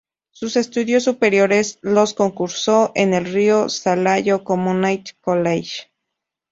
[0.31, 5.89] Sus estudios superiores los cursó en el "Rio Salado Community College".